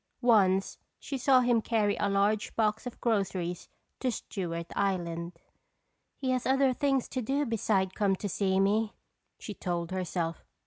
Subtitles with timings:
[0.23, 3.69] Once she saw him carry a large box of groceries
[3.99, 5.33] to Stewart Island.
[6.17, 8.93] "He has other things to do besides come to see me,"
[9.37, 10.43] she told herself.